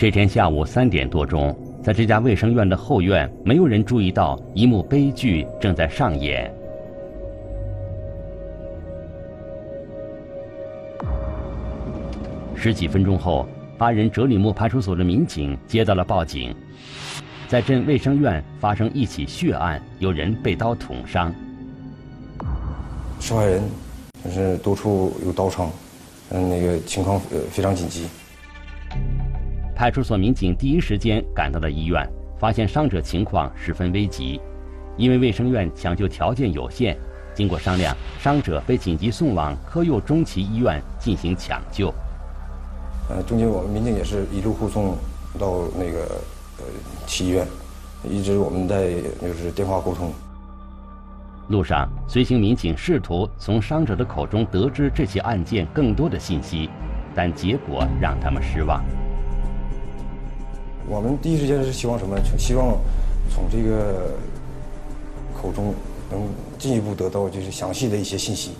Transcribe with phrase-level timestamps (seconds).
[0.00, 1.54] 这天下午三点多钟，
[1.84, 6.50] 在这家卫生院的后院，没有人注意到一幕悲剧正在上演。
[12.56, 16.56] 十几分钟后，巴人哲里木派出所的民警接到了报警，
[17.46, 21.30] 在镇卫生院发生一起血案，有人被刀捅伤。
[23.20, 23.62] 受害人
[24.24, 25.70] 就是多处有刀伤，
[26.30, 28.06] 嗯，那个情况呃非常紧急。
[29.80, 32.06] 派出所民警第一时间赶到了医院，
[32.38, 34.38] 发现伤者情况十分危急。
[34.98, 36.94] 因为卫生院抢救条件有限，
[37.32, 41.88] 经过商量，伤者被紧急送往科右中旗医院进行抢救。
[43.08, 44.98] 呃，中间我们民警也是一路护送
[45.38, 46.20] 到那个
[46.58, 46.64] 呃
[47.06, 47.46] 旗医院，
[48.04, 50.12] 一直我们在就是电话沟通。
[51.48, 56.68] 路上，随行民警试图从伤者的口中得知这起案件更多的信息，
[57.14, 58.84] 但结果让他们失望。
[60.90, 62.18] 我们第一时间是希望什么？
[62.36, 62.76] 希望
[63.32, 64.10] 从这个
[65.40, 65.72] 口中
[66.10, 66.20] 能
[66.58, 68.54] 进一步得到就是详细的一些信息，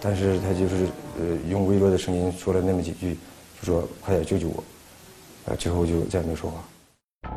[0.00, 0.86] 但是他就是
[1.18, 3.14] 呃用微弱的声音说了那么几句，
[3.60, 4.64] 就说快点救救我，
[5.44, 7.30] 呃之后就再也没说话。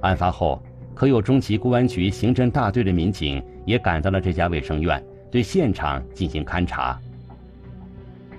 [0.00, 0.60] 案发后，
[0.92, 6.98] 可有中旗公安局刑侦大队的民警也赶到了这家卫生院，对现场进行勘查。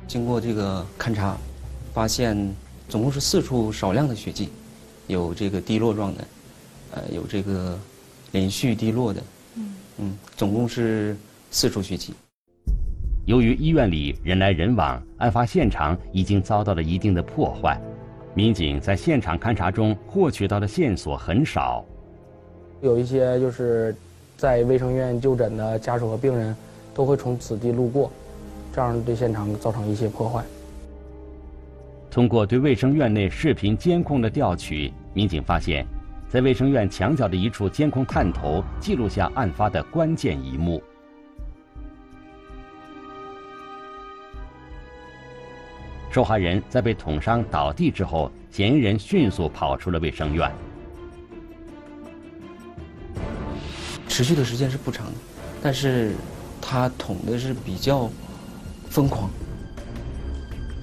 [0.05, 1.37] 经过这个勘查，
[1.93, 2.37] 发现
[2.89, 4.49] 总共是四处少量的血迹。
[5.07, 6.27] 有这个滴落状的，
[6.91, 7.77] 呃，有这个
[8.31, 9.23] 连续滴落的，
[9.55, 11.15] 嗯嗯，总共是
[11.51, 12.13] 四处血迹。
[13.25, 17.79] 由于医院里人来人往，案发现场已经遭到了一定的破坏，
[18.33, 21.83] 民警在现场勘查中获取到的线索很少。
[22.81, 23.95] 有一些就是
[24.37, 26.55] 在卫生院就诊的家属和病人
[26.93, 28.11] 都会从此地路过，
[28.73, 30.43] 这样对现场造成一些破坏。
[32.15, 35.85] 通过对卫生院内视频监控的调取，民警发现，
[36.29, 40.81] 在卫生院墙角的一处监控探头记录下案发的关键一幕。
[46.09, 50.49] 受害人在被捅伤倒地之后，嫌疑人迅速跑出了卫生院。
[54.07, 55.13] 持续的时间是不长的，
[55.61, 56.13] 但是
[56.61, 58.09] 他捅的是比较
[58.89, 59.29] 疯狂。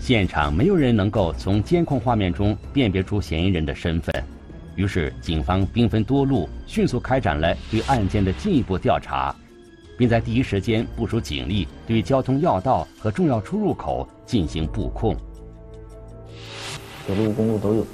[0.03, 4.13] 现场没有人能够从监控画面中辨别出嫌疑人的身份，
[4.75, 9.33] 于是警方兵分多路，迅速开展了对案件的进一步调查，
[9.97, 15.17] 并在第一时间部署警力对交通要道和重要出入口进行布控。
[17.07, 17.87] 铁路、公路都有，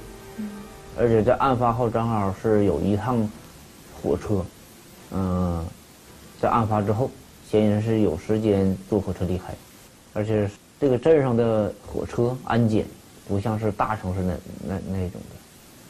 [0.97, 3.29] 而且在案发后正好是有一趟
[4.01, 4.43] 火车，
[5.11, 5.63] 嗯，
[6.41, 7.11] 在案发之后，
[7.47, 9.53] 嫌疑人是有时间坐火车离开，
[10.13, 10.49] 而且。
[10.79, 12.85] 这个镇上的火车安检
[13.27, 14.33] 不像是大城市那
[14.65, 15.35] 那那种的，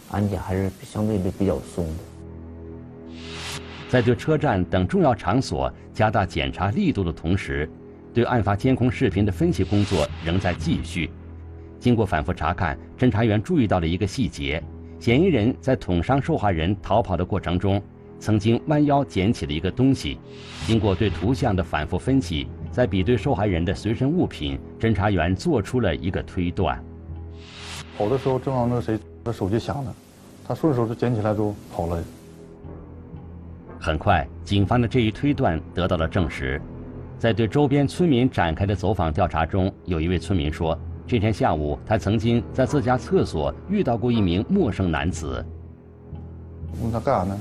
[0.10, 3.20] 安检还是相对的比较松的。
[3.88, 7.70] 在对车站等重要场所加大检查力度的同时，
[8.16, 11.12] 对案发监控视频的分析工作仍在继续。
[11.80, 14.62] 经过反复查看，侦查员注意到了一个细节：
[15.00, 17.82] 嫌疑人在捅伤受害人逃跑的过程中，
[18.20, 20.20] 曾经弯腰捡起了一个东西。
[20.66, 22.48] 经过对图像的反复分析。
[22.72, 26.82] 在比对受害人的随身物品，侦查员做出了一个推断。
[27.98, 29.94] 跑的时候正好那谁的手机响了，
[30.48, 32.02] 他顺手就捡起来就跑了。
[33.80, 36.62] 很快，警方的这一推断得到了证实。
[37.18, 45.44] 在对周边村民展开的走访调查中，有一位村民说，这天下午他曾经在自家厕所遇到过一名陌生男子。
[46.84, 47.40] 问他干啥呢？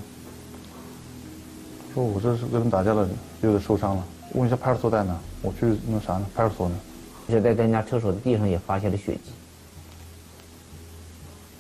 [1.95, 3.09] 说我这是跟人打架了，
[3.43, 4.05] 有点受伤了。
[4.35, 5.17] 问一下派出所在哪？
[5.43, 6.27] 我去那啥呢？
[6.35, 6.75] 派出所呢？
[7.29, 9.33] 而且在咱家厕所的地上也发现了血迹，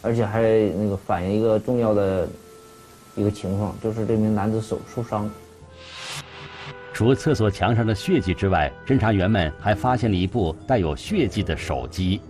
[0.00, 2.28] 而且还那个反映一个重要的
[3.16, 5.30] 一个情况，就是这名男子手受伤。
[6.94, 12.20] 除厕所墙上的血迹之外，侦查员们还发现了一部带有血迹的手机。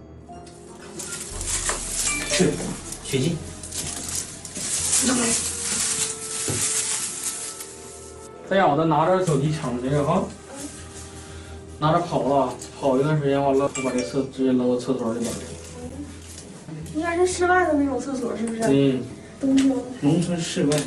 [2.28, 2.52] 是
[3.04, 3.36] 血迹。
[8.48, 10.24] 再让我再拿着手机抢这个哈，
[11.78, 15.38] 拿着跑了，跑一段时间完了，我把这厕直接扔到厕所里边了。
[16.94, 18.62] 应该是室外的那种厕所，是不是？
[18.68, 19.02] 嗯。
[19.40, 19.82] 农村。
[20.00, 20.78] 农村室外。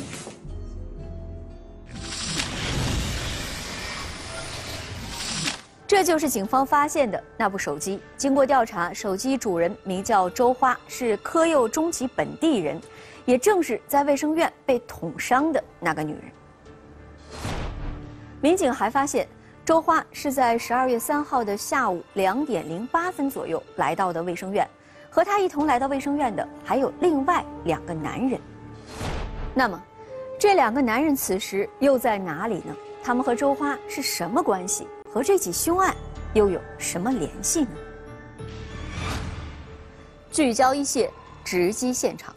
[5.86, 8.00] 这就是警方发现的那部手机。
[8.16, 12.80] 经过调查，手机主人名叫周花，是科右中旗本地人，
[13.24, 16.22] 也正是在卫生院被捅伤的那个女人。
[18.42, 19.28] 民警还发现，
[19.64, 24.68] 周花是在十二月三号的下午两点零八分左右来到的卫生院，
[25.08, 28.40] 和他一同来到卫生院的还有另外两个男人。
[29.54, 29.80] 那么，
[30.40, 32.74] 这两个男人此时又在哪里呢？
[33.00, 34.88] 他们和周花是什么关系？
[35.08, 35.94] 和这起凶案
[36.34, 37.70] 又有什么联系呢？
[40.32, 41.08] 聚焦一线，
[41.44, 42.34] 直击现场。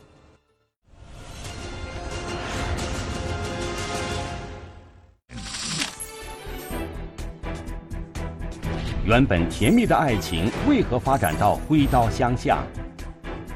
[9.06, 12.66] 原本甜蜜的爱情，为何发展到挥刀相向？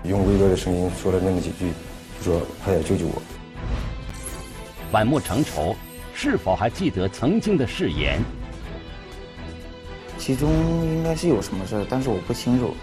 [0.03, 1.71] 用微弱的声音说了那么几句，
[2.21, 3.19] 说“快点救救我”。
[4.91, 5.75] 反目成仇，
[6.13, 8.21] 是否还记得曾经的誓言？
[10.19, 10.51] 其中
[10.85, 12.75] 应该是有什么事儿，但是我不清楚。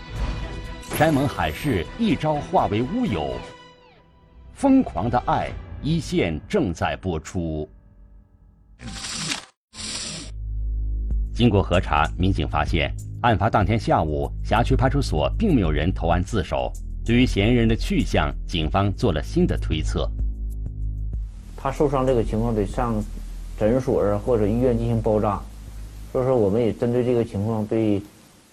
[0.96, 3.34] 山盟海誓一朝化为乌有，
[4.54, 5.50] 疯狂的爱
[5.82, 7.68] 一线正在播出。
[11.36, 12.90] 经过核查，民警发现，
[13.20, 16.72] 案发当天下午，辖区派出所并没有人投案自首。
[17.04, 20.10] 对于嫌疑人的去向，警方做了新的推测。
[21.54, 22.94] 他受伤这个情况得上
[23.58, 25.38] 诊所啊或者医院进行包扎，
[26.10, 28.00] 所以说我们也针对这个情况，对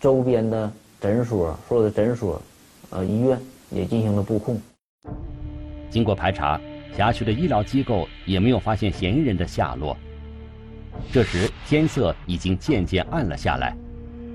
[0.01, 0.69] 周边的
[0.99, 2.41] 诊所、所有的诊所、
[2.89, 3.39] 呃医院
[3.71, 4.59] 也进行了布控。
[5.89, 6.59] 经过排查，
[6.97, 9.95] 辖区的医疗机构也没有发现嫌疑人的下落。
[11.11, 13.75] 这时天色已经渐渐暗了下来，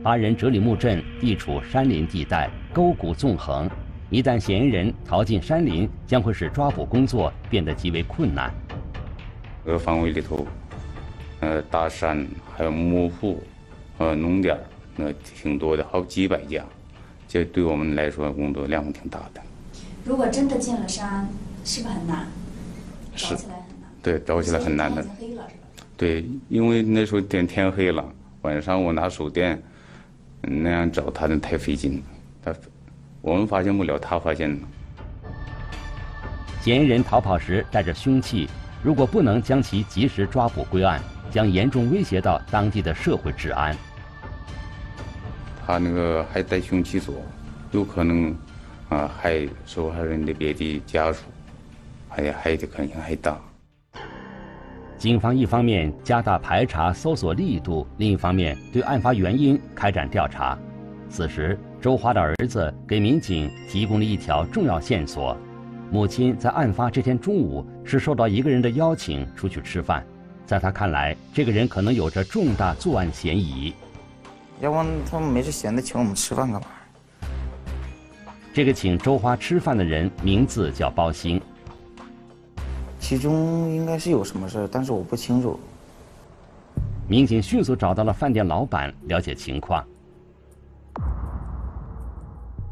[0.03, 3.69] 巴人哲里木镇地处山林地带，沟谷纵横，
[4.11, 8.53] 一旦嫌疑人逃进山林，将会使抓捕工作变得极为困难。
[9.65, 10.47] 这个范围里头，
[11.41, 12.27] 呃，大山
[12.57, 13.43] 还有木户，
[13.99, 14.57] 呃，农点
[14.97, 16.65] 那挺多的，好几百家，
[17.27, 19.41] 这对我们来说工作量挺大的。
[20.05, 21.29] 如果真的进了山，
[21.65, 22.27] 是不是很难？
[23.15, 23.91] 找起来很难。
[24.03, 25.03] 对，找起来很难的。
[25.03, 25.68] 天黑了是吧？
[25.99, 28.05] 对，因为那时候天天黑了，
[28.43, 29.61] 晚上我拿手电，
[30.41, 32.03] 那样找他那太费劲了。
[32.45, 32.55] 他，
[33.21, 34.59] 我们发现不了，他发现了。
[36.63, 38.49] 嫌疑人逃跑时带着凶器，
[38.81, 41.01] 如果不能将其及时抓捕归案，
[41.33, 43.77] 将严重威胁到当地的社会治安。
[45.67, 47.13] 他那个还带凶器走，
[47.73, 48.33] 有可能
[48.89, 51.25] 啊害受害人的别的家属，
[52.09, 53.37] 还害的可能性还大。
[54.99, 60.59] 警方一方面加大排查搜索力度，另一方面对案发原因开展调查。
[61.09, 65.37] 此时，周华的儿子给民警提供了一条重要线索：
[65.93, 70.05] 母亲在案发这天中午是受到一个人的邀请出去吃饭，
[70.45, 73.73] 在他看来，这个人可能有着重大作案嫌疑。
[74.61, 76.67] 要不他们没事闲的请我们吃饭干嘛？
[78.53, 81.41] 这个请周华吃饭的人名字叫包兴。
[83.09, 85.59] 其中应该是有什么事，但是我不清楚。
[87.09, 89.83] 民警迅速找到了饭店老板，了解情况。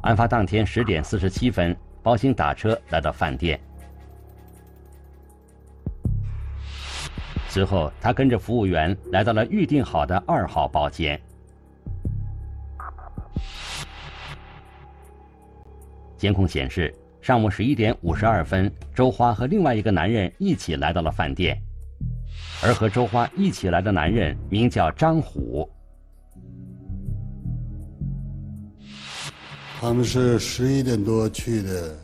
[0.02, 3.58] 案发当天十点四十七分，包兴打车来到饭店。
[7.48, 11.18] 随后，他跟着服务员来到了预定好的二号包间。
[16.18, 16.94] 监控显示。
[17.26, 21.60] 上午十一点五十二分，周花和另外一个男人一起来到了饭店，
[22.62, 25.68] 而和周花一起来的男人名叫张虎。
[29.80, 31.98] 他们是十一点多去的，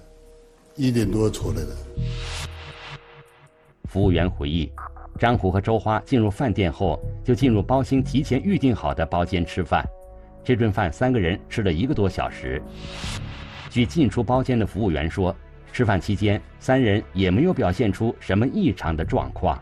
[0.75, 1.69] 一点多出来的。
[3.85, 4.73] 服务员回忆，
[5.21, 9.89] 张虎和周花进入饭店后，就进入包兴提前预定好的包间吃饭。
[10.43, 12.61] 这顿饭三个人吃了一个多小时。
[13.73, 15.35] 据进出包间的服务员说，
[15.73, 19.59] 吃饭期间三人也没有表现出什么异常的状况。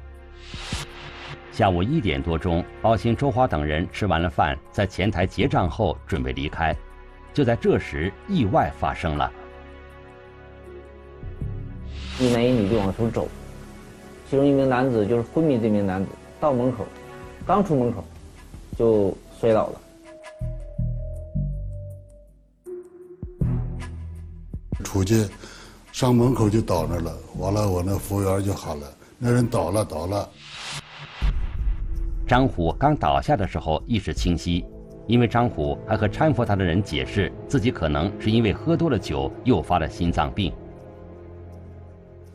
[1.53, 6.75] 下午一点多钟，包兴、周华等人吃完了饭，在前台结账后准备离开，
[7.33, 9.31] 就在这时，意外发生了。
[12.19, 13.29] 一男一女就往出走，
[14.29, 16.85] 其中一名男子就是昏迷这名男子，到门口，
[17.47, 18.05] 刚出门口，
[18.77, 19.81] 就摔倒了。
[24.83, 25.27] 出去，
[25.93, 27.17] 上门口就倒那了。
[27.39, 28.87] 完了，我那服务员就喊了
[29.19, 30.29] ：“那人倒了，倒了。”
[32.27, 34.65] 张虎刚倒下的时候意识清晰，
[35.07, 40.53] 因为张虎还和搀扶他的人解释，自己可能是因为喝多了酒诱发了心脏病，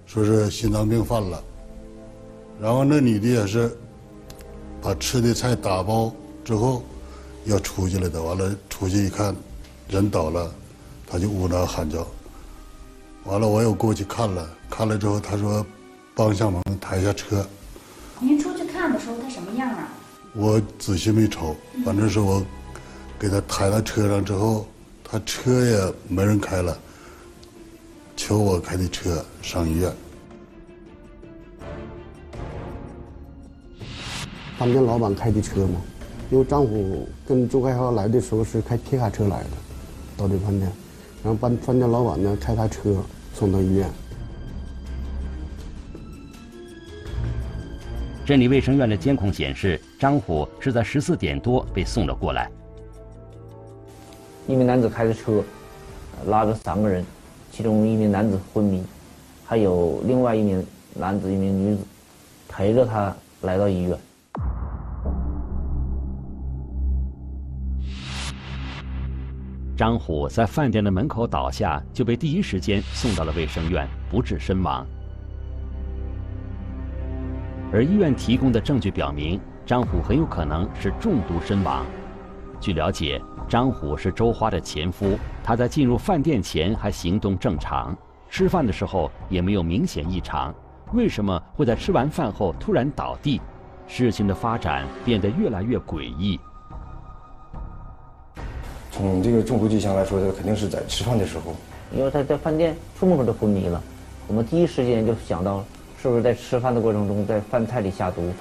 [0.05, 1.41] 说是心脏病犯了。
[2.59, 3.77] 然后那女的也是，
[4.81, 6.83] 把吃的菜打包之后，
[7.45, 8.21] 要出去了的。
[8.21, 9.33] 完了，出去一看，
[9.87, 10.51] 人倒了，
[11.07, 12.05] 他就呜囔喊叫。
[13.25, 15.65] 完了，我又过去看了，看了之后，他说，
[16.13, 17.43] 帮向猛抬下车。
[18.19, 19.89] 您出去看的时候，他什么样啊？
[20.33, 22.45] 我仔细没瞅，反正是我
[23.17, 24.67] 给他抬到车上之后，
[25.03, 26.77] 他车也没人开了，
[28.15, 29.91] 求我开的车上医院。
[34.59, 35.81] 饭店老板开的车嘛，
[36.29, 39.49] 因为张虎跟周开浩来的时候是开皮卡车来的，
[40.15, 40.71] 到这饭店，
[41.25, 42.97] 然后把饭店老板呢开他车
[43.33, 43.89] 送到医院。
[48.23, 52.47] 镇里卫生院的监控显示，张虎是在十四点多被送了过来。
[54.47, 55.43] 一名男子开着车，
[56.27, 57.03] 拉着三个人，
[57.51, 58.83] 其中一名男子昏迷，
[59.43, 60.63] 还有另外一名
[60.93, 61.81] 男子、一名女子
[62.47, 63.97] 陪着他来到医院。
[69.75, 74.85] 张虎在饭店的门口倒下，就被第一时间送到了卫生院，不治身亡。
[77.73, 81.85] 而医院提供的证据表明，张虎很有可能是中毒身亡。
[82.61, 87.93] 据了解，张虎是周花的前夫，他在进入饭店前还行动正常，
[88.29, 90.55] 吃饭的时候也没有明显异常，
[90.93, 93.41] 为什么会在吃完饭后突然倒地？
[93.87, 96.39] 事情的发展变得越来越诡异。
[98.95, 101.53] 从这个中毒迹象来说，他肯定是在吃饭的时候，
[101.93, 103.83] 因为他在饭店出门口就昏迷了，
[104.25, 105.61] 我们第一时间就想到，
[106.01, 108.31] 是不是在吃饭的过程中在饭菜里下毒，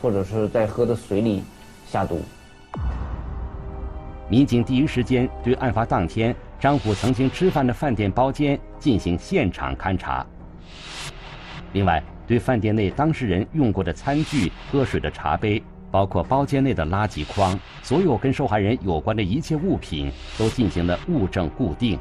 [0.00, 1.42] 或者是在喝的水里
[1.90, 2.20] 下毒。
[4.28, 10.24] 民警第一时间对案发当天张虎曾经吃饭的饭店包间进行现场勘查，
[11.72, 15.60] 另外对饭店内当事人用过的餐具、喝水的茶杯。
[15.94, 21.96] 包括包间内的垃圾筐，所有跟受害人有关的一切物品都进行了物证固定。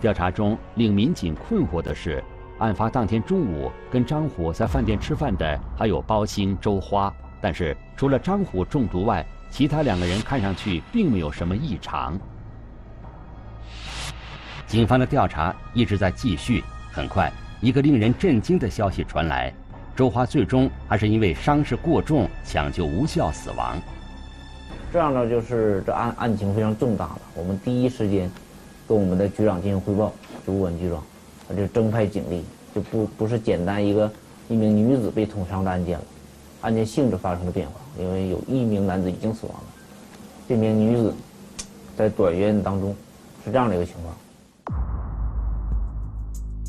[0.00, 2.20] 调查中令民警困惑的是，
[2.58, 12.18] 案发当天中午跟张虎在饭店吃饭的还有包兴、周花，但是除了张虎中毒外，其他两个人看上去并没有什么异常。
[14.66, 19.54] 警方的调查一直在继续，很快，一个令人震惊的消息传来。
[19.96, 23.80] 周华最终还是因为伤势过重，抢救无效死亡。
[24.92, 27.20] 这样呢，就是这案案情非常重大了。
[27.34, 28.30] 我们第一时间
[28.86, 30.12] 跟我们的局长进行汇报，
[30.46, 31.02] 就物管局长，
[31.48, 34.12] 他就增派警力，就不不是简单一个
[34.50, 36.04] 一名女子被捅伤的案件了，
[36.60, 39.64] 案件性质发生了变化，因为有一名男子已经死亡了，
[40.46, 41.14] 这名女子
[41.96, 42.94] 在短院当中，
[43.46, 44.14] 是这样的一个情况。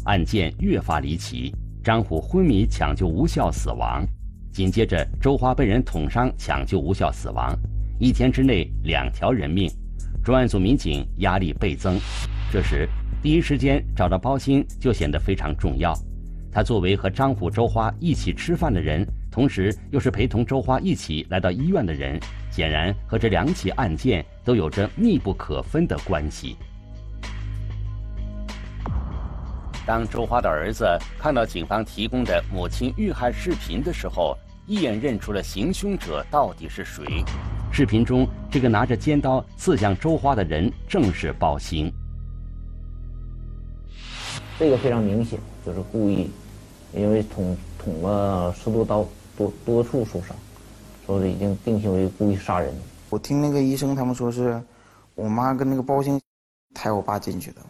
[0.06, 1.54] 案件越发离奇。
[1.88, 4.06] 张虎昏迷抢救无效死亡，
[4.52, 7.58] 紧接着周花被人捅伤抢救无效死亡，
[7.98, 9.72] 一天之内两条人命，
[10.22, 11.98] 专案组民警压力倍增。
[12.52, 12.90] 这时，
[13.24, 15.98] 第一时间找到包鑫就显得非常重要。
[16.52, 22.20] 他作为和张虎、周花一起吃饭的人，同时又是陪同周花一起来到医院的人，
[22.52, 26.58] 显然和这两起案件都有着密不可分的关系。
[29.88, 30.86] 当周花的儿子
[31.18, 37.24] 看到警方提供的母亲遇害视频的时候，一眼认出了行凶者到底是谁。
[37.72, 41.90] 视频中，这个拿着尖刀刺向周花的人正是包兴。
[44.60, 46.30] 这个非常明显，就是故意，
[46.94, 50.36] 因为捅捅了十多刀，多多处受伤，
[51.06, 52.76] 说是已经定性为故意杀人。
[53.10, 54.62] 我听那个医生他们说是，
[55.16, 56.20] 我妈跟那个包兴
[56.74, 57.62] 抬我爸进去的。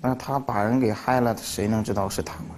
[0.00, 2.50] 那他把人给害了，谁能知道是他吗？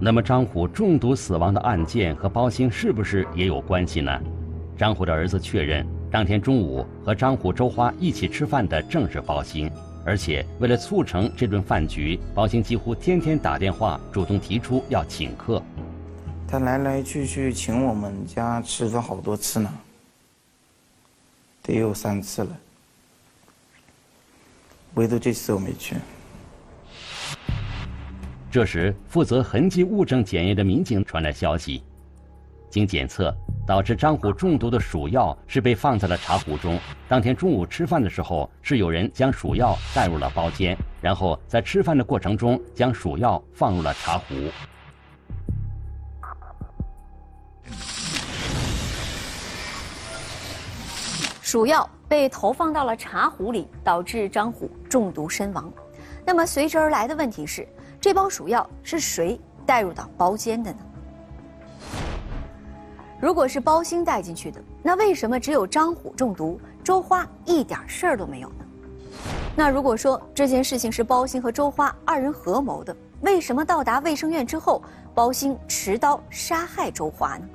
[0.00, 4.16] 那么张虎中毒死亡的案件和包兴是不是也有关系呢？
[4.76, 9.68] 张虎的儿子确认，当天中午和张虎、周花一起吃饭的正是包兴，
[10.04, 15.60] 而且为了促成这顿饭局，包兴几乎天天打电话主动提出要请客。
[16.46, 19.68] 他来来去去请我们家吃了好多次呢，
[21.60, 22.50] 得有三次了。
[24.94, 25.96] 唯独这次我没去。
[28.50, 31.82] 这时，负责痕迹物证检验的民警传来消息，
[32.70, 33.32] 经检测，
[33.66, 36.80] 导致张虎中毒的鼠药是被放在了茶壶中。
[37.06, 44.34] 当天中午吃饭的时候，是有人将鼠药带入了包间，然后在吃饭的过程中将鼠药放入了茶壶。
[51.42, 55.70] 鼠药被投放到了茶壶里，导致张虎中毒身亡。
[56.24, 57.68] 那么随之而来的问题是，
[58.00, 60.78] 这包鼠药是谁带入到包间的呢？
[63.20, 68.64] 如果是包兴带进去的，那为什么只有张虎中毒，周花一点事儿都没有呢？
[69.56, 74.82] 那如果说这件事情是包兴和周花二人合谋的，为什么到达卫生院之后，
[75.14, 77.48] 包兴持刀杀害周花呢？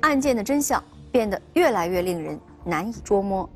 [0.00, 0.82] 案件的真相。
[1.12, 3.48] 变得越来越令人难以捉摸。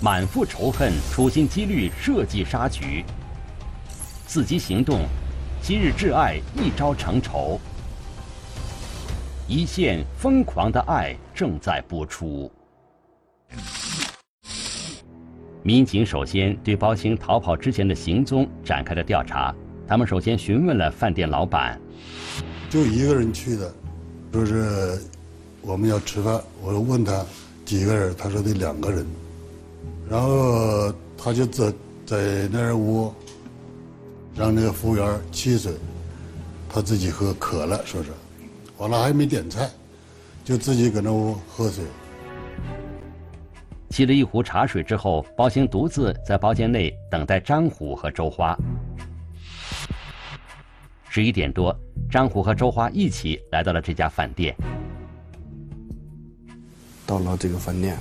[0.00, 3.04] 满腹仇恨，处心积虑设计杀局，
[4.26, 5.00] 伺机行动，
[5.62, 7.60] 昔日挚爱一朝成仇。
[9.46, 12.50] 一线疯狂的爱正在播出。
[15.62, 19.54] 民警首先对包青逃跑之前的行踪展开了调查。
[19.86, 21.78] 他们首先询问了饭店老板，
[22.70, 23.74] 就一个人去的，
[24.32, 24.98] 说是
[25.66, 27.24] 我们要吃饭，我问他
[27.64, 29.06] 几个人，他说得两个人，
[30.10, 31.72] 然后他就在
[32.04, 33.12] 在那儿屋，
[34.36, 35.72] 让那个服务员沏水，
[36.68, 38.10] 他自己喝渴了，说是，
[38.76, 39.70] 完了还没点菜，
[40.44, 41.82] 就自己搁那屋喝水。
[43.88, 48.54] 沏了一壶茶水之后，包兴独自在包间内等待张虎和周花。
[51.08, 51.74] 十一点多，
[52.10, 54.54] 张虎和周花一起来到了这家饭店。
[57.14, 57.96] 到了这个饭店，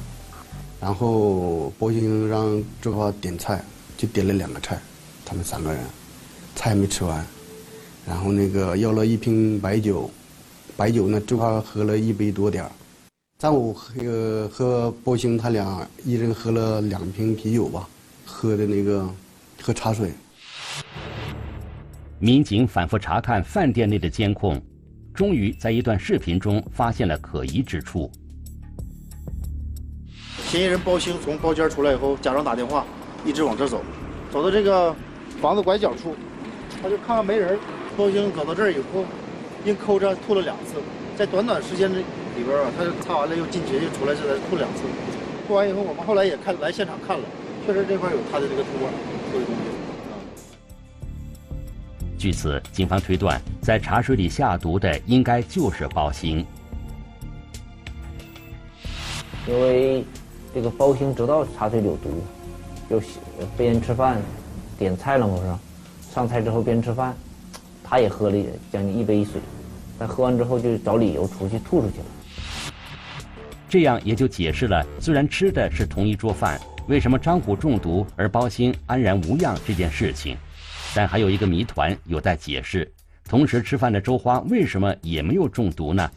[0.81, 3.63] 然后包兴让周华点菜，
[3.95, 4.79] 就点了两个菜，
[5.23, 5.83] 他们三个人，
[6.55, 7.23] 菜没吃完，
[8.07, 10.09] 然后那个要了一瓶白酒，
[10.75, 12.71] 白酒呢周花喝了一杯多点儿，
[13.37, 17.87] 张虎和和包兴他俩一人喝了两瓶啤酒吧，
[18.25, 19.07] 喝的那个
[19.61, 20.11] 喝茶水。
[22.17, 24.59] 民警反复查看饭店内的监控，
[25.13, 28.09] 终于在一段视频中发现了可疑之处。
[30.53, 32.85] 嫌疑人包兴从包间出来以后，假装打电话，
[33.25, 33.81] 一直往这走，
[34.31, 34.95] 走到这个
[35.41, 36.15] 房子拐角处，
[36.79, 37.57] 他就看看没人。
[37.97, 39.03] 包兴走到这儿以后，
[39.65, 40.75] 硬抠着吐了两次，
[41.17, 42.03] 在短短时间里
[42.45, 44.83] 边啊，他就擦完了又进去又出来，这才吐两次。
[45.47, 47.25] 吐完以后，我们后来也看来现场看了，
[47.65, 48.93] 确实这块有他的这个吐管
[49.31, 49.61] 吐的东西。
[52.15, 56.45] 据此，警方推断，在茶水里下毒的应该就是包兴。
[59.45, 60.05] 因为
[60.53, 62.09] 这个包兴知道茶水里有毒，
[62.87, 63.01] 就
[63.57, 64.21] 边吃饭，
[64.77, 67.15] 点菜了嘛是，上菜之后边吃饭，
[67.83, 68.37] 他也喝了
[68.71, 69.41] 将近一杯水，
[69.97, 72.05] 但喝完之后就找理由出去吐出去了。
[73.67, 80.37] 这样也就解释了，虽然吃的是同一桌饭，为什么张虎中毒而包兴安然无恙这件事情。
[80.93, 82.87] 但还有一个谜团有待解释：
[83.27, 86.07] 同时吃饭的周花为什么也没有中毒呢？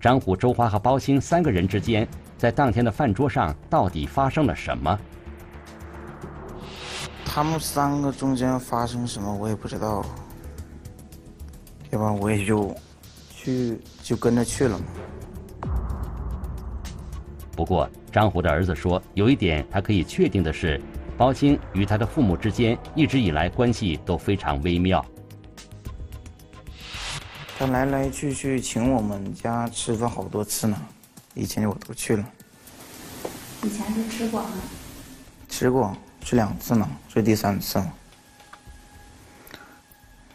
[0.00, 4.98] 张虎、周花和包兴三个人之间，在当天的饭桌上到底发生了什么？
[7.24, 10.04] 他们三个中间发生什么，我也不知道。
[11.90, 12.74] 要不然我也就
[13.30, 14.84] 去就跟着去了嘛。
[17.56, 20.80] 不过张虎的儿子说，有一点他可以确定的是。
[21.16, 25.06] 包青与他的父母之间一直以来关系都非常微妙。
[27.56, 30.76] 他来来去去请我们家吃饭好多次呢，
[31.34, 32.24] 以前我都去了。
[33.62, 34.50] 以前是吃过吗？
[35.48, 37.78] 吃过，吃两次呢，这第三次。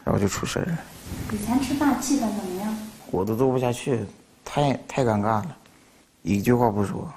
[0.03, 0.77] 然后就出事了。
[1.31, 2.77] 以前吃饭气氛怎么样？
[3.11, 4.05] 我都坐不下去，
[4.43, 5.57] 太太尴尬了，
[6.21, 7.11] 一句话不说。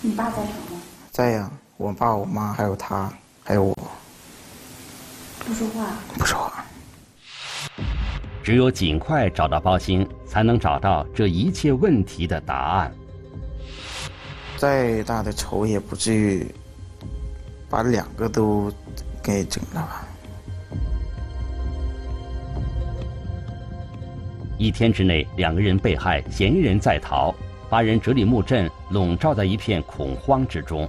[0.00, 0.80] 你爸在场吗？
[1.10, 1.50] 在呀。
[1.78, 3.08] 我爸、我妈还有他，
[3.44, 3.72] 还有我，
[5.38, 5.86] 不说话，
[6.18, 6.64] 不说话。
[8.48, 12.94] 只有尽快找到包兴，才能找到这一切问题的答案。
[14.56, 16.46] 再大的仇也不至于
[17.68, 18.72] 把两个都
[19.22, 20.08] 给整了吧？
[24.56, 27.34] 一天之内，两个人被害，嫌疑人在逃，
[27.68, 30.88] 八人哲里木镇笼罩在一片恐慌之中。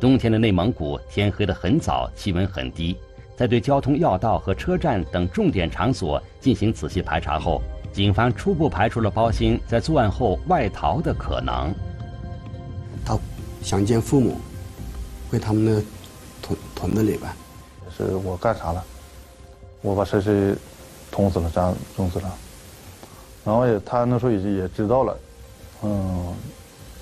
[0.00, 2.96] 冬天的内蒙古，天黑得很早，气温很低。
[3.36, 7.60] 在对交通要道和车站等重点场所进行仔细排查后，
[7.92, 11.74] 警方初步排除了包兴在作案后外逃的可能。
[13.04, 13.18] 他
[13.62, 14.36] 想见父母，
[15.30, 15.82] 回他们的
[16.40, 17.30] 屯屯子里边。
[17.96, 18.84] 是我干啥了？
[19.82, 20.54] 我把谁谁
[21.10, 22.34] 捅死了，这样弄死了。
[23.44, 25.16] 然后也他那时候也也知道了，
[25.82, 26.34] 嗯，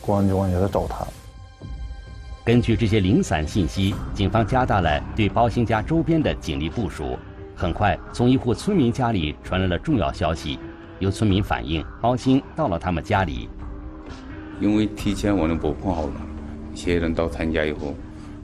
[0.00, 1.06] 公安机关也在找他。
[2.44, 7.16] 根据这些零散信息，警方加大了对包兴家周边的警力部署。
[7.54, 10.58] 很快，从一户村民家里传来了重要消息，
[10.98, 13.48] 有村民反映包兴到了他们家里。
[14.60, 16.14] 因为提前我们布控好了，
[16.74, 17.94] 一些人到他家以后，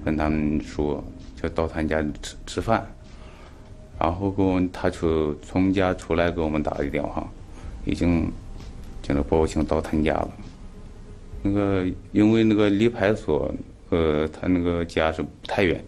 [0.05, 1.03] 跟他们说
[1.35, 2.87] 就到他家吃吃饭，
[3.99, 7.29] 然后给我们他出从家出来给我们打的电话，
[7.85, 8.31] 已经
[9.03, 10.31] 叫那包兴到他家了。
[11.43, 13.53] 那个因为那个离派出所。
[13.91, 15.83] 呃，他那个家是不太远，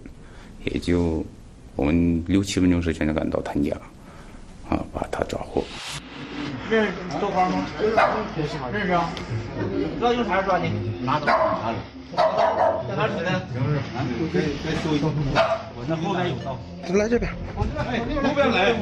[0.64, 1.24] 也就
[1.76, 3.76] 我们六七分钟时间就赶到他家，
[4.68, 5.62] 啊，把他抓获。
[6.70, 7.66] 认识周花吗？
[7.80, 9.10] 认识啊。
[9.98, 10.66] 知道用啥抓的？
[11.02, 11.26] 拿走。
[11.26, 11.76] 拿走。
[12.88, 13.28] 在哪取的？
[14.32, 15.04] 再再修一道。
[15.76, 16.58] 我那后边有道。
[16.96, 17.30] 来这边。
[17.76, 18.72] 哎，后边来。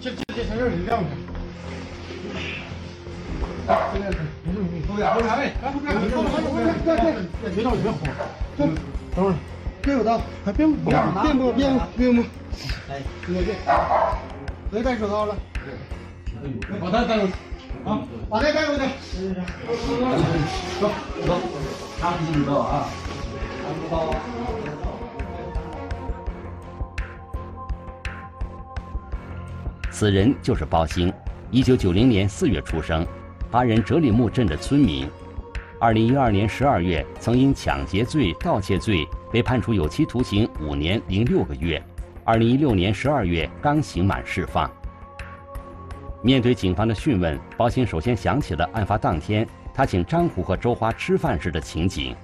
[0.00, 1.08] 这这这前面你亮着。
[5.02, 5.40] 啊，这边是。
[5.66, 6.00] 后边后
[6.54, 6.66] 边
[7.44, 7.94] 哎，别着急，别慌。
[9.14, 9.34] 等会儿，
[9.82, 12.24] 别有刀，别别别摸别摸别摸。
[12.88, 13.54] 哎，别别，
[14.70, 15.36] 别戴手套了。
[16.80, 17.32] 把他带过去，
[17.84, 18.82] 啊，把他带过去。
[20.80, 20.90] 走
[21.26, 21.40] 走，
[22.00, 22.86] 拿起你刀啊，
[23.62, 24.14] 拿起刀。
[29.90, 31.10] 此人就是包兴，
[31.50, 33.06] 一九九零年四月出生，
[33.56, 35.08] 巴人哲里木镇的村民。
[35.78, 41.82] 二零一二年十二月，曾因抢劫罪、盗窃罪被判处有期徒刑五年零六个月。
[42.22, 44.70] 二零一六年十二月刚刑满释放。
[46.20, 52.14] 面对警方的讯问，包兴首先想起了案发当天他请张虎和周花吃饭时的情景。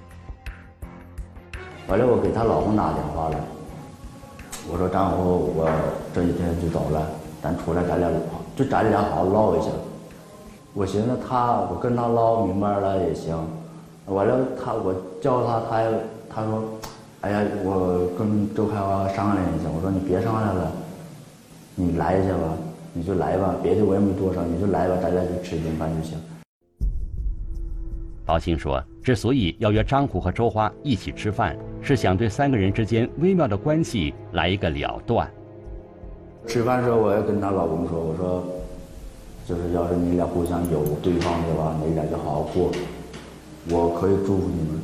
[1.87, 3.35] 完了，我给他老公打电话了，
[4.71, 5.67] 我说张虎，我
[6.13, 7.09] 这几天就走了，
[7.41, 8.07] 咱出来咱俩
[8.55, 9.69] 就咱俩好好唠一下。
[10.75, 13.37] 我寻思他，我跟他唠明白了也行。
[14.07, 15.83] 完了，他我叫他，他
[16.27, 16.63] 他说，
[17.21, 19.69] 哎呀，我跟周开华商量一下。
[19.69, 20.71] 我说你别商量了，
[21.75, 22.57] 你来一下吧，
[22.91, 26.17] 你就来吧，别的我也没多少，你就来吧，咱俩就吃一顿饭就行。
[28.25, 35.29] 宝庆说，之所以要约张虎和周花一起吃饭，是想对三个人之间微妙的关系来一个了断。
[36.47, 38.43] 吃饭时候，我也跟他老公说，我说。
[39.47, 42.71] 就是要是你俩互相有对方的话，你俩就好好过。
[43.69, 44.81] 我可以祝福你们，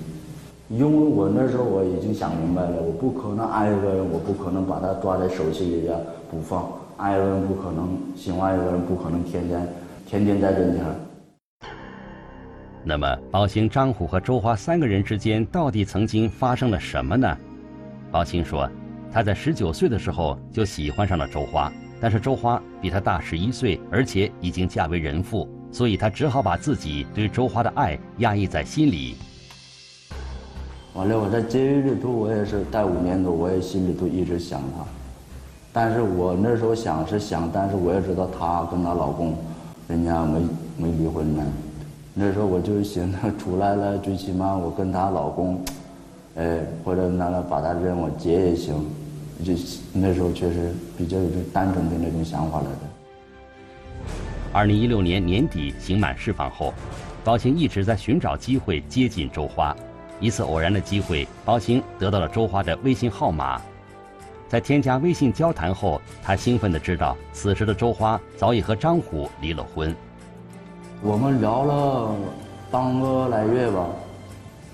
[0.70, 5.94] 因为我那时候我已经想明白了，我不可能爱一个人，我不可能把他抓在手心里呀
[6.30, 6.70] 不放。
[6.98, 9.68] 爱一个人不可能，喜欢一个人不可能天天
[10.06, 10.84] 天天在跟前。
[12.84, 17.38] 那么，包兴、张虎和周花三个人之间到底曾经发生了什么呢？
[18.12, 18.70] 包兴说，
[19.12, 21.72] 他在十九岁的时候就喜欢上了周花。
[22.02, 29.16] 但是周花比他大十一岁，而且已经嫁为人妇，所以他只好把自己对周花的爱压抑在心里。
[30.94, 34.84] 完了，我在监狱里头，我也是待五年多，我也心里头一直想她。
[35.72, 39.36] 但是我那时候想是想，但是我也知道她跟她老公，
[39.88, 40.40] 人家没
[40.78, 41.44] 没离婚呢。
[42.14, 45.64] 那时候我就寻思 出来了，最起码我跟她老公，
[46.36, 48.76] 哎，或者拿来把她认我姐也行。
[49.44, 49.54] 就
[49.94, 52.80] 那时候确实比较有这单纯的那种想法来的。
[54.52, 56.74] 二零一六年年底刑满释放后，
[57.24, 59.76] 包兴一直在寻找机会接近周花。
[60.20, 63.62] 一次偶然的机会，包兴得到了周花的微信号码。
[64.50, 69.96] 在添加微信交谈后，他兴奋地知道，此时的周花早已和张虎离了婚。
[71.02, 72.16] 我们聊了
[72.70, 73.88] 半个来月吧。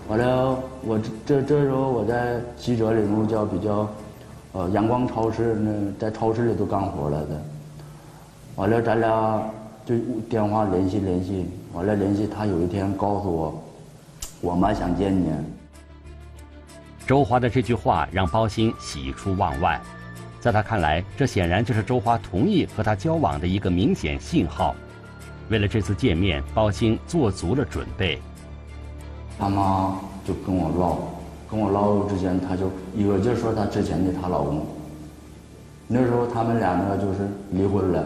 [0.08, 3.88] 完了，我这这时候我在记者里头叫比较。
[4.56, 7.46] 呃，阳光超市那在超市里都干活来的，
[8.56, 9.44] 完了咱俩
[9.86, 9.98] 就
[10.30, 13.64] 电话联系联系，完了联系他有一天告诉我，
[14.40, 15.30] 我妈想见你。
[17.06, 19.78] 周华的这句话让包兴喜出望外，
[20.40, 24.74] 在他看来，这显然就是周华同意和他交往的一个明显信号。
[25.50, 28.22] 为了这次见面，包兴做足了准备。
[29.38, 31.25] 他妈就跟我唠。
[31.50, 34.66] 跟我唠之前，她就一个劲儿说她之前的她老公。
[35.88, 38.04] 那时候他们俩呢就是离婚了，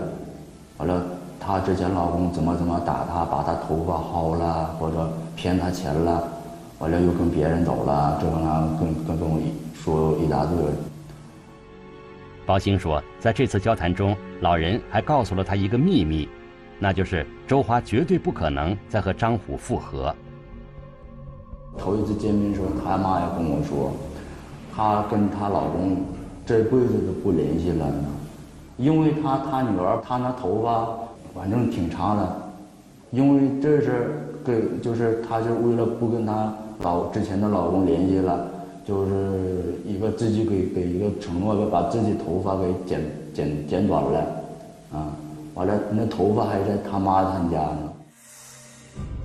[0.77, 1.01] 完了
[1.39, 6.27] 她之前老公怎么怎么打她，把她头发薅了，或者骗她钱了，
[6.79, 9.39] 完了又跟别人走了，这个呢跟跟跟我
[9.73, 10.55] 说一大堆。
[12.45, 16.27] 包兴说，在这次交谈中，老人还告诉了他一个秘密，
[16.79, 20.13] 那就是周华绝对不可能再和张虎复合。
[21.79, 23.91] 头一次见面的时候，他妈也跟我说，
[24.75, 25.97] 她跟她老公
[26.45, 28.05] 这辈子都不联系了呢，
[28.77, 30.87] 因为她她女儿她那头发
[31.33, 32.35] 反正挺长的，
[33.11, 38.47] 因为这是给就是她就为了不跟她老之前的老公联系了，
[38.85, 43.01] 就是一个自己给给一个承诺，把自己头发给剪
[43.33, 44.19] 剪剪短了，
[44.93, 45.07] 啊，
[45.55, 47.88] 完了那头发还在他妈他家呢。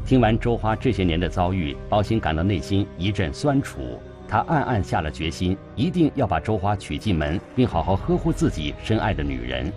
[0.06, 3.80] 听完周花这些年的遭遇，包兴感到内心一阵酸楚。
[4.28, 9.72] 他暗暗下了决心，一定要把周花娶进门，并好好呵护自己深爱的女人。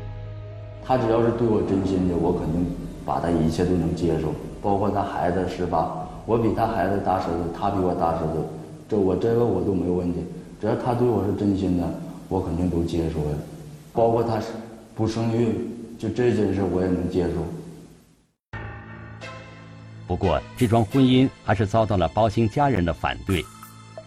[0.83, 2.65] 他只要是对我真心的，我肯定
[3.05, 8.43] 把他一切都能接受，包括他孩子十八，我比他孩子大十岁，他比我大十岁，
[8.89, 10.19] 这我这个我都没问题。
[10.59, 11.87] 只要他对我是真心的，
[12.27, 13.37] 我肯定都接受呀。
[13.93, 14.41] 包括他
[14.93, 17.35] 不生育，就这件事我也能接受。
[20.07, 23.43] 不过，这桩婚姻还是遭到了包兴家人的反对。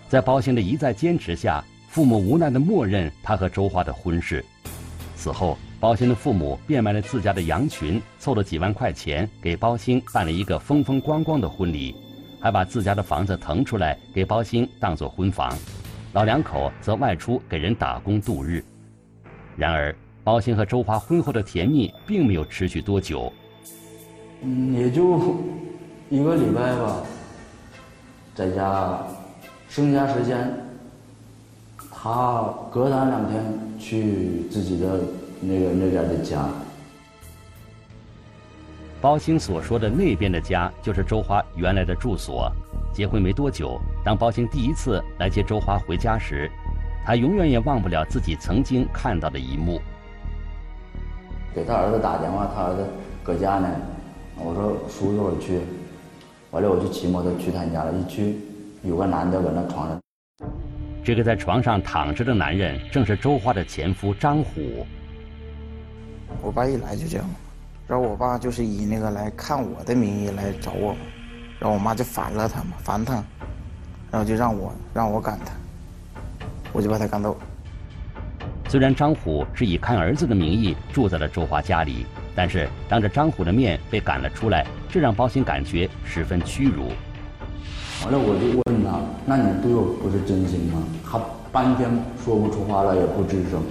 [0.08, 4.42] 在包兴的一再坚持下，父母无奈地默认他和周花的婚事。
[5.14, 11.94] 此后，包兴的父母变卖了自家的羊群，凑了几万块钱给包兴办了一个风风光光的婚礼，
[12.40, 15.54] 还把自家的房子腾出来给包兴当做婚房。
[16.14, 18.64] 老两口则外出给人打工度日。
[19.54, 23.30] 然而，包兴和周花婚后的甜蜜并没有持续多久。
[24.42, 25.36] 嗯，也就
[26.11, 26.96] 一个礼拜吧，
[28.35, 28.99] 在家，
[29.68, 30.53] 剩下时间，
[31.88, 33.40] 他隔三两天
[33.79, 34.99] 去自己的
[35.40, 36.49] 那个那边的家。
[39.01, 42.51] 包兴所说的那边的家，就是周华原来的住所。
[42.92, 46.51] 结婚没多久，当包兴第一次来接周华回家时，
[47.07, 49.81] 他永远也忘不了自己曾经看到的一幕。
[51.55, 52.85] 给他儿子打电话，他儿子
[53.23, 53.68] 搁家呢。
[54.42, 55.61] 我说叔一会儿去，
[56.50, 57.92] 完了我就骑摩托去他家了。
[57.92, 58.36] 一去，
[58.82, 60.00] 有个男的搁那床上。
[61.04, 64.86] 这个在床上躺着的男人，正是周花的前夫张虎。
[66.42, 67.26] 我爸一来就这样，
[67.86, 70.94] 然后我爸就是以那个来看我的名义来找我，
[71.58, 73.14] 然后我妈就烦了他嘛，烦他，
[74.10, 75.52] 然后就让我让我赶他，
[76.72, 77.36] 我就把他赶走。
[78.68, 86.93] 虽然张虎是以看儿子的名义住在了周华家里，但是当着张虎的面被赶了出来，这让包鑫感觉十分屈辱。
[88.03, 91.21] 完了，我就问他：“那你对我不是真心吗？”他
[91.53, 91.90] 半天
[92.25, 93.62] 说不出话来，也不吱声。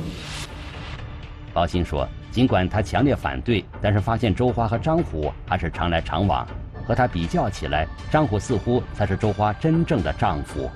[1.51, 6.47] 包鑫说：“尽管他强烈反对，但是发现周花和张虎还是常来常往。
[6.85, 10.69] 和他比较起来，张虎似乎才是周花真正的丈夫。”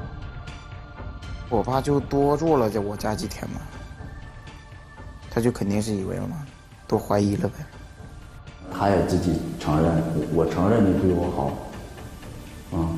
[1.49, 3.61] 我爸就多住了在我家几天嘛。
[5.29, 6.43] 他就肯定是以为了嘛，
[6.87, 7.55] 都怀疑了呗。
[8.77, 12.89] 他也自己承认，我承认你对我好，啊，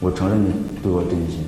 [0.00, 1.46] 我承认你对我真心。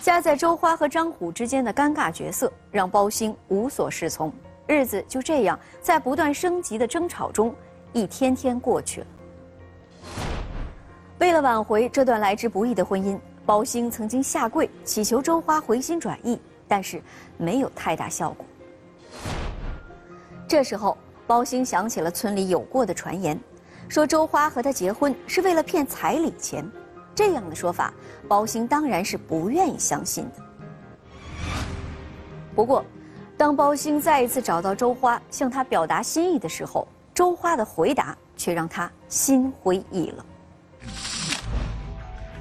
[0.00, 4.32] 夹在周花和张虎之间的尴尬角色，让包兴无所适从。
[4.66, 7.54] 日子就这样在不断升级的争吵中，
[7.92, 9.06] 一天天过去了。
[11.18, 13.18] 为了挽回这段来之不易的婚姻。
[13.44, 17.02] 包兴曾经下跪祈求周花回心转意，但是
[17.36, 18.46] 没有太大效果。
[20.52, 23.40] 这时候，包兴想起了村里有过的传言，
[23.88, 26.62] 说周花和他结婚是为了骗彩礼钱。
[27.14, 27.90] 这样的说法，
[28.28, 30.42] 包兴当然是不愿意相信的。
[32.54, 32.84] 不过，
[33.34, 40.26] 当包兴再一次找到周花向他表达心意的时候，周花的回答却让他心灰意冷。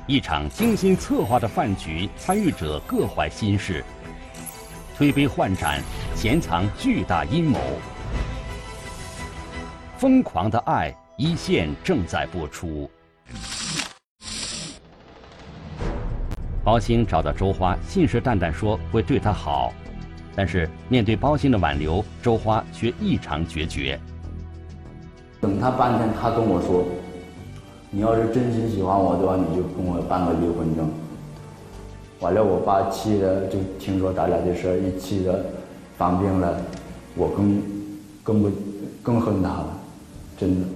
[0.06, 3.82] 一场精心策划的饭局，参与者各怀心事，
[4.98, 5.80] 推杯换盏，
[6.14, 7.58] 潜藏巨大阴谋。
[10.02, 12.90] 疯狂的爱一线正在播出。
[16.64, 19.72] 包兴找到周花，信誓旦旦说会对她好，
[20.36, 24.00] 但是面对包兴的挽留，周花却异常决绝。
[25.40, 26.84] 等他半天，他跟我说。
[27.92, 30.90] 你要是真心喜欢我的话，你就跟我办个离婚证。
[32.22, 35.46] 完了，我爸气的就听说咱俩这事儿，一气的
[35.96, 36.60] 犯病了，
[37.14, 37.62] 我更
[38.24, 38.52] 更不
[39.04, 39.78] 更恨他了，
[40.42, 40.68] 真的。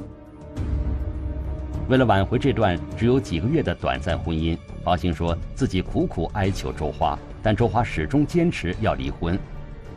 [1.90, 9.38] 为了挽回这段只有几个月的短暂婚姻，包兴说自己苦苦哀求周花，但周花始终坚持要离婚。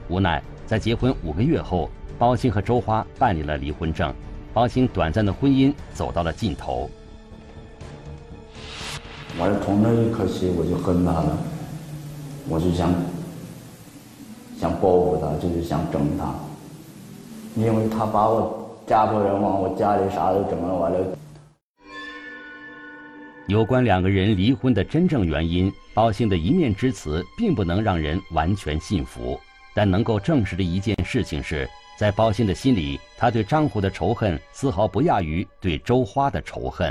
[0.09, 4.15] 无奈，在结婚五个月后，包兴和周花办理了离婚证，
[4.55, 6.89] 包兴短暂的婚姻走到了尽头。
[9.39, 11.39] 完了，从那一刻起，我就恨他了，
[12.49, 12.91] 我就想
[14.59, 16.35] 想报复他，就是想整他，
[17.55, 18.58] 因为他把我
[18.89, 20.99] 家破人亡，我家里啥都整了，完了。
[23.47, 29.39] 有关两个人离婚的真正原因，包兴的一面之词并不能让人完全信服，
[29.75, 36.91] 但能够证实的一件事情是，在包兴的心里，他对张虎的仇恨丝毫不亚于对周花的仇恨。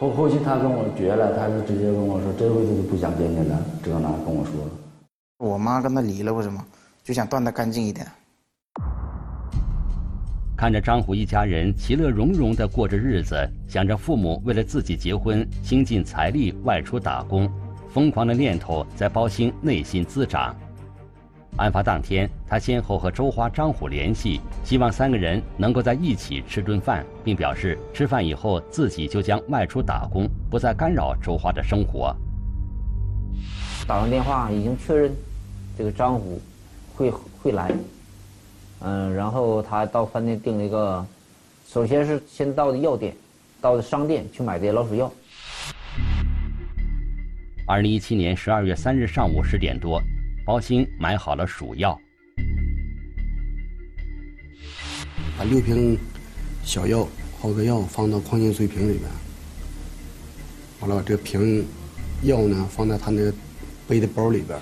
[0.00, 4.54] 后后期他跟我绝了，他就直接跟我说这辈子就不想见你了，这那跟我说。
[5.38, 6.64] 我妈跟他离了为什么？
[7.04, 8.04] 就想断的干净一点。
[10.58, 17.48] 看着张虎一家人其乐融融地过着日子，想着父母为了自己结婚倾尽财力外出打工，
[17.88, 20.52] 疯狂的念头在包兴内心滋长。
[21.58, 32.12] 案发当天，他先后和周花、张虎联系，希望三个人能够在一起吃顿饭，并表示吃饭以后自己就将外出打工，不再干扰周花的生活。
[33.86, 35.12] 打完电话已经确认，
[35.76, 36.42] 这个张虎
[36.96, 37.70] 会会来，
[38.80, 41.04] 嗯，然后他到饭店订了一个，
[41.68, 43.14] 首先是先到的药店，
[43.60, 45.12] 到的商店去买这些老鼠药。
[47.66, 50.00] 二零一七年十二月三日上午十点多，
[50.46, 51.98] 包兴买好了鼠药，
[55.36, 55.98] 把六瓶
[56.62, 57.06] 小药、
[57.40, 59.02] 好个药放到矿泉水瓶里面，
[60.80, 61.66] 完了这瓶
[62.22, 63.30] 药呢放在他那
[63.88, 64.56] 背的包里边。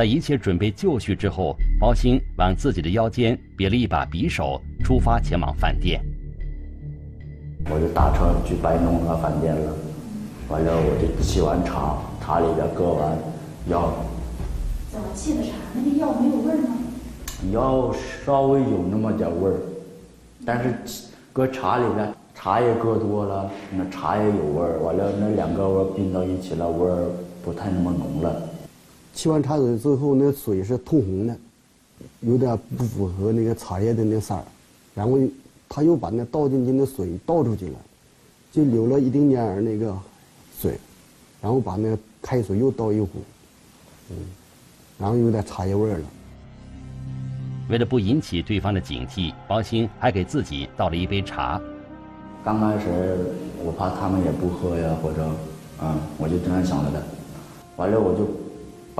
[0.00, 6.00] 在一切准备就绪之后，包兴往自己的腰间别了一把匕首，出发前往饭店。
[7.66, 9.76] 我就打车去白龙那饭店了，
[10.48, 13.18] 完了我就沏完茶，茶里边搁完
[13.68, 13.92] 药。
[14.90, 15.50] 怎么沏的茶？
[15.74, 16.78] 那个药没有味儿吗？
[17.52, 19.56] 药稍微有那么点味儿，
[20.46, 20.74] 但是
[21.30, 24.80] 搁茶里边，茶叶搁多了，那茶也有味儿。
[24.80, 27.04] 完了那两个味儿并到一起了，味儿
[27.44, 28.48] 不太那么浓了。
[29.14, 31.36] 沏完茶水之后，那水是通红的，
[32.20, 34.42] 有点不符合那个茶叶的那色儿。
[34.94, 35.18] 然后
[35.68, 37.74] 他又把那倒进去的水倒出去了，
[38.50, 39.94] 就留了一丁点儿那个
[40.58, 40.78] 水，
[41.40, 43.08] 然后把那开水又倒一壶，
[44.10, 44.16] 嗯，
[44.98, 46.04] 然后有点茶叶味儿了。
[47.68, 51.60] 为了不引起对方的警惕，王兴还给自己倒了一杯茶。
[52.42, 53.18] 刚开始
[53.62, 55.30] 我怕他们也不喝呀，或者，
[55.82, 57.02] 嗯，我就这样想着的。
[57.76, 58.26] 完了我就。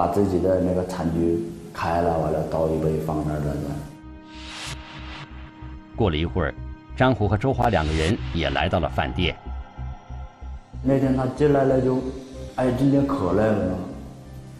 [0.00, 3.52] 把自己的那个餐具开了，完了倒一杯放那儿了。
[5.94, 6.54] 过了一会儿，
[6.96, 9.36] 张虎和周华两个人也来到了饭店。
[10.82, 11.98] 那天他进来了就，
[12.56, 13.74] 哎，今天可累了嘛，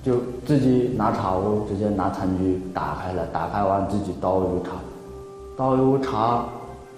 [0.03, 4.73] 就自己拿茶壶，直接拿餐具打开了，打开完自己倒一壶茶，
[5.57, 6.45] 倒一壶茶，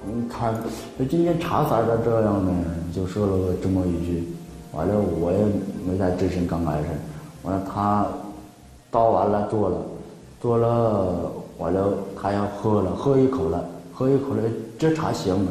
[0.04, 0.52] 嗯，他，
[1.08, 2.50] 今天茶色咋这样呢？
[2.92, 4.26] 就说了这么一句，
[4.72, 5.38] 完了我也
[5.86, 6.88] 没太吱声，刚开始，
[7.44, 8.04] 完了他。
[8.92, 9.78] 倒完了，做了，
[10.38, 14.42] 做了，完了，他要喝了，喝一口了，喝一口了，
[14.78, 15.50] 这茶行了。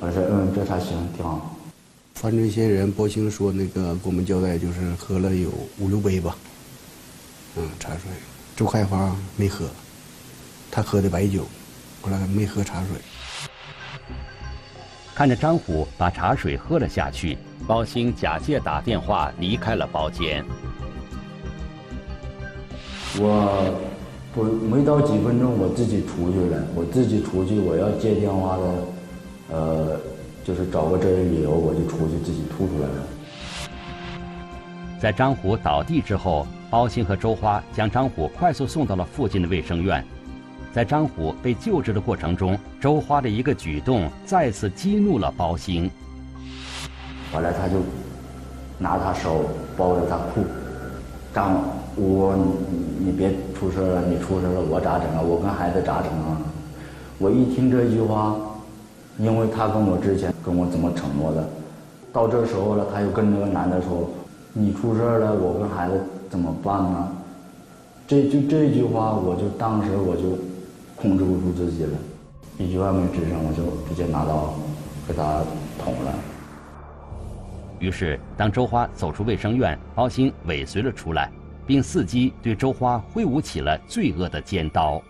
[0.00, 1.56] 我说，嗯，这茶行，挺好。
[2.14, 6.36] 犯罪嫌疑人包兴说，那个给我们交代，就是喝了有五六杯吧，
[7.56, 8.02] 嗯，茶水。
[8.54, 9.66] 周开发没喝，
[10.70, 11.42] 他喝的白酒，
[12.00, 12.90] 后来没喝茶水。
[15.16, 17.36] 看着张虎把茶水喝了下去，
[17.66, 20.44] 包兴假借打电话离开了包间。
[23.16, 23.74] 我
[24.34, 26.62] 不没到几分钟，我自己出去了。
[26.74, 28.62] 我自己出去，我要接电话的，
[29.50, 30.00] 呃，
[30.44, 33.06] 就是找个这些理由，我就出去自己吐出来了。
[35.00, 40.04] 在张虎倒地之后，包兴和周花将张虎快速送到了附近的卫生院。
[40.70, 45.90] 在张虎被救治的过程中，周花的一个举动再次激怒了包兴。
[47.32, 47.76] 后来他就
[48.78, 50.44] 拿他手包着他裤，
[51.34, 51.56] 张。
[51.96, 55.20] 我你你别出事了，你出事了我咋整啊？
[55.20, 56.38] 我跟孩子咋整啊？
[57.18, 58.36] 我一听这句话，
[59.18, 61.44] 因为他跟我之前跟我怎么承诺的，
[62.12, 64.08] 到这时候了，他又跟那个男的说，
[64.52, 67.08] 你出事了，我跟孩子怎么办呢？
[68.06, 70.38] 这就这句话，我就当时我就
[70.94, 71.98] 控制不住自己了，
[72.58, 74.54] 一句话没吱声，我就直接拿刀
[75.08, 75.42] 给他
[75.82, 76.14] 捅了。
[77.78, 81.30] 于是，当周花走出卫生院，包兴尾随了出来。
[81.66, 85.02] 并伺机对周花挥舞起了罪恶的尖刀。